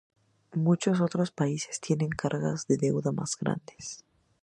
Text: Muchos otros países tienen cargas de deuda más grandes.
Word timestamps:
Muchos 0.55 0.99
otros 0.99 1.29
países 1.29 1.79
tienen 1.79 2.09
cargas 2.09 2.65
de 2.65 2.75
deuda 2.75 3.11
más 3.11 3.37
grandes. 3.39 4.03